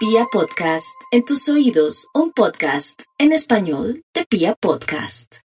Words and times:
Pia 0.00 0.24
Podcast, 0.32 0.96
en 1.12 1.24
tus 1.26 1.46
oídos, 1.50 2.08
un 2.14 2.32
podcast 2.32 3.02
en 3.18 3.32
español 3.32 4.02
de 4.14 4.24
Pia 4.24 4.54
Podcast. 4.58 5.40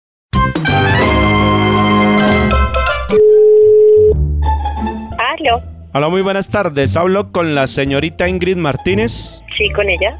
Aló, 5.17 5.61
Hola, 5.93 6.09
muy 6.09 6.21
buenas 6.21 6.49
tardes. 6.49 6.95
Hablo 6.97 7.31
con 7.31 7.53
la 7.55 7.67
señorita 7.67 8.27
Ingrid 8.29 8.57
Martínez. 8.57 9.41
sí, 9.57 9.70
con 9.73 9.89
ella. 9.89 10.18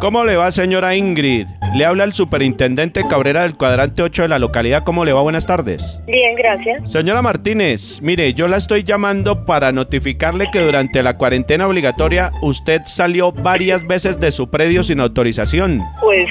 ¿Cómo 0.00 0.24
le 0.24 0.36
va, 0.36 0.50
señora 0.50 0.94
Ingrid? 0.96 1.46
Le 1.74 1.86
habla 1.86 2.04
el 2.04 2.12
superintendente 2.12 3.02
Cabrera 3.08 3.44
del 3.44 3.56
cuadrante 3.56 4.02
8 4.02 4.22
de 4.22 4.28
la 4.28 4.38
localidad. 4.38 4.84
¿Cómo 4.84 5.06
le 5.06 5.14
va? 5.14 5.22
Buenas 5.22 5.46
tardes. 5.46 5.98
Bien, 6.06 6.34
gracias. 6.36 6.92
Señora 6.92 7.22
Martínez, 7.22 8.02
mire, 8.02 8.34
yo 8.34 8.46
la 8.46 8.58
estoy 8.58 8.82
llamando 8.82 9.46
para 9.46 9.72
notificarle 9.72 10.50
que 10.52 10.60
durante 10.60 11.02
la 11.02 11.16
cuarentena 11.16 11.66
obligatoria 11.66 12.30
usted 12.42 12.82
salió 12.84 13.32
varias 13.32 13.86
veces 13.86 14.20
de 14.20 14.32
su 14.32 14.50
predio 14.50 14.82
sin 14.82 15.00
autorización. 15.00 15.80
Pues 16.02 16.28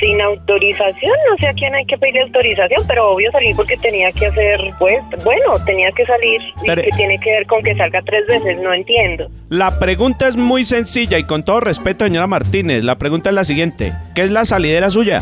sin 0.00 0.20
autorización, 0.20 1.12
no 1.30 1.36
sé 1.38 1.48
a 1.48 1.52
quién 1.54 1.74
hay 1.74 1.84
que 1.86 1.96
pedir 1.98 2.22
autorización, 2.22 2.84
pero 2.86 3.10
obvio 3.10 3.30
salí 3.32 3.54
porque 3.54 3.76
tenía 3.76 4.12
que 4.12 4.26
hacer, 4.26 4.60
pues, 4.78 5.00
bueno, 5.24 5.58
tenía 5.64 5.90
que 5.92 6.04
salir 6.06 6.40
y 6.62 6.66
que 6.66 6.90
tiene 6.96 7.18
que 7.18 7.30
ver 7.30 7.46
con 7.46 7.62
que 7.62 7.74
salga 7.76 8.02
tres 8.02 8.26
veces, 8.26 8.58
no 8.58 8.72
entiendo. 8.72 9.28
La 9.48 9.78
pregunta 9.78 10.28
es 10.28 10.36
muy 10.36 10.64
sencilla 10.64 11.18
y 11.18 11.24
con 11.24 11.44
todo 11.44 11.60
respeto, 11.60 12.04
señora 12.04 12.26
Martínez, 12.26 12.84
la 12.84 12.96
pregunta 12.96 13.28
es 13.30 13.34
la 13.34 13.44
siguiente. 13.44 13.92
¿Qué 14.14 14.22
es 14.22 14.30
la 14.30 14.44
salidera 14.44 14.90
suya? 14.90 15.20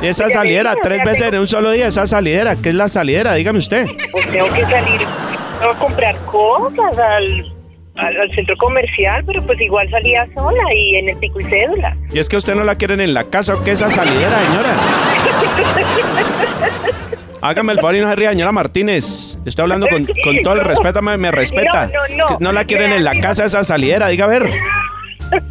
Si 0.00 0.06
esa 0.06 0.28
salidera, 0.28 0.74
tres 0.82 1.00
veces 1.04 1.32
en 1.32 1.38
un 1.38 1.48
solo 1.48 1.70
día, 1.70 1.86
esa 1.86 2.06
salidera, 2.06 2.56
¿qué 2.56 2.68
es 2.68 2.74
la 2.74 2.88
salidera? 2.88 3.34
Dígame 3.34 3.58
usted. 3.58 3.86
Pues 4.12 4.30
tengo 4.30 4.52
que 4.52 4.62
salir 4.66 5.00
a 5.62 5.78
comprar 5.78 6.16
cosas 6.26 6.98
al, 6.98 7.55
al, 7.96 8.20
al 8.20 8.30
centro 8.34 8.56
comercial, 8.56 9.22
pero 9.26 9.42
pues 9.44 9.60
igual 9.60 9.88
salía 9.90 10.26
sola 10.34 10.62
y 10.74 10.96
en 10.96 11.08
el 11.10 11.16
pico 11.18 11.40
y 11.40 11.44
cédula. 11.44 11.96
Y 12.12 12.18
es 12.18 12.28
que 12.28 12.36
usted 12.36 12.54
no 12.54 12.64
la 12.64 12.76
quieren 12.76 13.00
en 13.00 13.14
la 13.14 13.24
casa, 13.24 13.54
¿o 13.54 13.64
qué 13.64 13.72
es 13.72 13.80
esa 13.80 13.90
salidera, 13.90 14.38
señora? 14.40 14.70
Hágame 17.42 17.72
el 17.74 17.80
favor 17.80 17.96
y 17.96 18.00
no 18.00 18.08
se 18.08 18.16
ría, 18.16 18.30
señora 18.30 18.50
Martínez. 18.52 19.38
Estoy 19.44 19.62
hablando 19.62 19.86
con, 19.88 20.06
con 20.24 20.42
todo 20.42 20.54
el 20.54 20.60
respeto, 20.62 21.00
me, 21.02 21.16
me 21.16 21.30
respeta. 21.30 21.86
No, 21.86 22.16
no, 22.16 22.24
no. 22.30 22.36
No 22.40 22.52
la 22.52 22.64
quieren 22.64 22.92
en 22.92 23.04
la 23.04 23.12
risa. 23.12 23.28
casa 23.28 23.44
esa 23.44 23.62
salidera, 23.62 24.08
diga 24.08 24.24
a 24.24 24.28
ver. 24.28 24.50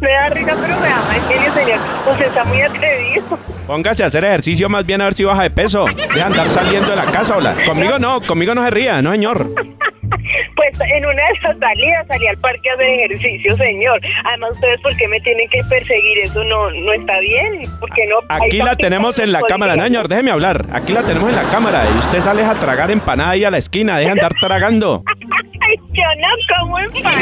Me 0.00 0.10
da 0.10 0.30
risa, 0.30 0.54
pero 0.58 0.74
me 0.80 0.88
da 0.88 1.02
mal 1.02 1.20
genio, 1.28 1.52
señor. 1.52 1.78
Usted 2.10 2.26
está 2.28 2.44
muy 2.44 2.62
atrevido. 2.62 3.38
Póngase 3.66 4.04
a 4.04 4.06
hacer 4.06 4.24
ejercicio 4.24 4.70
más 4.70 4.86
bien 4.86 5.02
a 5.02 5.04
ver 5.04 5.12
si 5.12 5.22
baja 5.24 5.42
de 5.42 5.50
peso. 5.50 5.84
Deja 5.84 6.14
de 6.14 6.22
andar 6.22 6.48
saliendo 6.48 6.88
de 6.88 6.96
la 6.96 7.04
casa, 7.06 7.36
hola. 7.36 7.54
Conmigo 7.66 7.98
no, 7.98 8.22
conmigo 8.22 8.54
no 8.54 8.64
se 8.64 8.70
ría, 8.70 9.02
no 9.02 9.12
señor. 9.12 9.50
Pues 10.76 10.90
en 10.90 11.06
una 11.06 11.22
de 11.22 11.32
esas 11.38 11.58
salidas 11.58 12.06
salí 12.08 12.26
al 12.26 12.38
parque 12.38 12.70
a 12.70 12.74
hacer 12.74 12.86
ejercicio, 12.86 13.56
señor. 13.56 14.00
Además, 14.24 14.50
ustedes, 14.52 14.80
¿por 14.80 14.96
qué 14.96 15.08
me 15.08 15.20
tienen 15.20 15.48
que 15.50 15.62
perseguir? 15.68 16.18
Eso 16.18 16.42
no 16.44 16.70
no 16.70 16.92
está 16.92 17.18
bien. 17.20 17.62
¿Por 17.80 17.90
qué 17.90 18.06
no? 18.06 18.16
Aquí 18.28 18.58
la 18.58 18.76
tenemos 18.76 19.18
en 19.18 19.32
la 19.32 19.42
cámara, 19.42 19.74
señor, 19.82 20.08
déjeme 20.08 20.30
hablar. 20.30 20.64
Aquí 20.72 20.92
la 20.92 21.02
tenemos 21.02 21.30
en 21.30 21.36
la 21.36 21.44
cámara 21.50 21.84
y 21.94 21.98
usted 21.98 22.20
sale 22.20 22.44
a 22.44 22.54
tragar 22.54 22.90
empanada 22.90 23.30
ahí 23.30 23.44
a 23.44 23.50
la 23.50 23.58
esquina, 23.58 23.98
deja 23.98 24.14
de 24.14 24.20
andar 24.20 24.34
tragando. 24.40 25.02
Yo 25.92 26.04
no 26.20 26.28
como 26.62 26.78
empanada, 26.78 27.16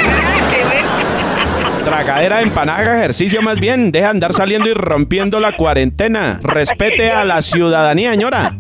Tragadera 1.85 2.37
de 2.39 2.43
empanada, 2.43 2.97
ejercicio 2.99 3.43
más 3.43 3.59
bien. 3.59 3.93
Deja 3.93 4.07
de 4.07 4.11
andar 4.11 4.33
saliendo 4.33 4.69
y 4.69 4.75
rompiendo 4.75 5.39
la 5.39 5.53
cuarentena. 5.53 6.41
Respete 6.43 7.11
a 7.11 7.25
la 7.25 7.43
ciudadanía, 7.43 8.11
señora. 8.13 8.57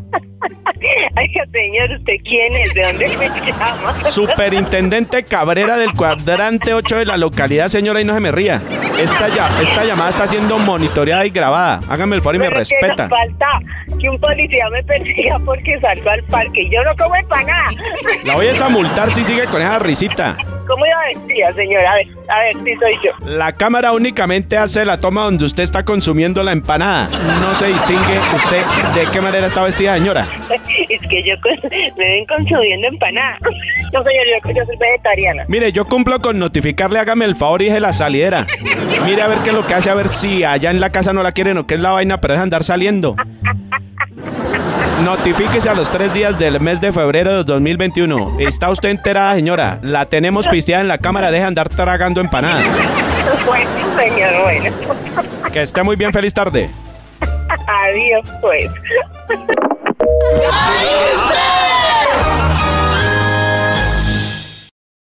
Señor, 1.54 1.88
¿usted 1.98 2.14
quién 2.24 2.52
es? 2.56 2.74
¿De 2.74 2.82
dónde 2.82 3.08
me 3.16 3.28
llama? 3.52 4.10
Superintendente 4.10 5.22
Cabrera 5.22 5.76
del 5.76 5.92
cuadrante 5.92 6.74
8 6.74 6.96
de 6.98 7.04
la 7.06 7.16
localidad, 7.16 7.68
señora, 7.68 8.00
y 8.00 8.04
no 8.04 8.12
se 8.12 8.18
me 8.20 8.32
ría. 8.32 8.60
Esta, 9.00 9.28
ya, 9.28 9.48
esta 9.62 9.84
llamada 9.84 10.10
está 10.10 10.26
siendo 10.26 10.58
monitoreada 10.58 11.24
y 11.24 11.30
grabada. 11.30 11.78
Hágame 11.88 12.16
el 12.16 12.22
favor 12.22 12.34
y 12.34 12.38
me 12.40 12.44
Pero 12.46 12.54
que 12.56 12.58
respeta. 12.58 13.02
nos 13.04 13.10
falta 13.10 13.46
que 14.00 14.08
un 14.10 14.20
policía 14.20 14.68
me 14.70 14.82
persiga 14.82 15.38
porque 15.44 15.78
salgo 15.80 16.10
al 16.10 16.24
parque. 16.24 16.68
Yo 16.70 16.82
no 16.82 16.90
como 16.96 17.14
empanada. 17.14 17.68
La 18.24 18.34
voy 18.34 18.48
a 18.48 18.68
multar 18.68 19.12
si 19.14 19.22
sigue 19.22 19.44
con 19.44 19.60
esa 19.62 19.78
risita. 19.78 20.36
¿Cómo 20.66 20.86
iba 20.86 20.96
vestida, 21.14 21.52
señora? 21.54 21.92
A 21.92 21.94
ver, 21.96 22.06
a 22.28 22.38
ver, 22.40 22.54
si 22.64 22.74
soy 22.80 22.94
yo. 23.04 23.26
La 23.26 23.52
cámara 23.52 23.92
únicamente 23.92 24.56
hace 24.56 24.84
la 24.84 24.98
toma 24.98 25.24
donde 25.24 25.44
usted 25.44 25.62
está 25.62 25.84
consumiendo 25.84 26.42
la 26.42 26.52
empanada. 26.52 27.08
No 27.40 27.54
se 27.54 27.66
distingue 27.66 28.18
usted 28.34 28.62
de 28.94 29.10
qué 29.12 29.20
manera 29.20 29.46
está 29.46 29.62
vestida, 29.62 29.94
señora. 29.94 30.26
Es 30.88 31.00
que 31.08 31.22
yo 31.22 31.34
me 31.96 32.04
ven 32.04 32.26
consumiendo 32.26 32.88
empanada. 32.88 33.38
No, 33.92 34.02
señor, 34.02 34.24
yo, 34.26 34.50
yo 34.52 34.64
soy 34.64 34.76
vegetariana. 34.76 35.44
Mire, 35.46 35.70
yo 35.70 35.84
cumplo 35.84 36.18
con 36.18 36.36
notificarle, 36.36 36.98
hágame 36.98 37.26
el 37.26 37.36
favor 37.36 37.62
y 37.62 37.66
deje 37.66 37.78
la 37.78 37.92
salidera. 37.92 38.44
Mire 39.06 39.22
a 39.22 39.28
ver 39.28 39.38
qué 39.44 39.50
es 39.50 39.54
lo 39.54 39.64
que 39.64 39.74
hace, 39.74 39.88
a 39.88 39.94
ver 39.94 40.08
si 40.08 40.42
allá 40.42 40.72
en 40.72 40.80
la 40.80 40.90
casa 40.90 41.12
no 41.12 41.22
la 41.22 41.30
quieren 41.30 41.58
o 41.58 41.66
qué 41.68 41.74
es 41.74 41.80
la 41.80 41.92
vaina, 41.92 42.20
pero 42.20 42.34
es 42.34 42.40
andar 42.40 42.64
saliendo. 42.64 43.14
Notifíquese 45.02 45.68
a 45.68 45.74
los 45.74 45.90
tres 45.90 46.14
días 46.14 46.38
del 46.38 46.60
mes 46.60 46.80
de 46.80 46.92
febrero 46.92 47.38
de 47.38 47.44
2021. 47.44 48.36
¿Está 48.38 48.70
usted 48.70 48.90
enterada, 48.90 49.34
señora? 49.34 49.78
La 49.82 50.06
tenemos 50.06 50.46
pisteada 50.48 50.82
en 50.82 50.88
la 50.88 50.98
cámara, 50.98 51.30
deja 51.30 51.42
de 51.42 51.48
andar 51.48 51.68
tragando 51.68 52.20
empanada. 52.20 52.62
Bueno, 53.44 53.70
señor, 53.98 54.42
bueno. 54.42 54.70
Que 55.52 55.62
esté 55.62 55.82
muy 55.82 55.96
bien, 55.96 56.12
feliz 56.12 56.32
tarde. 56.32 56.70
Adiós, 57.66 58.30
pues. 58.40 58.70